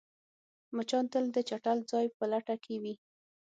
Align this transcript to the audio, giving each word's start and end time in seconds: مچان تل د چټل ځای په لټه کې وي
مچان 0.75 1.05
تل 1.11 1.25
د 1.31 1.37
چټل 1.49 1.77
ځای 1.91 2.05
په 2.17 2.23
لټه 2.31 2.55
کې 2.63 2.75
وي 2.83 2.93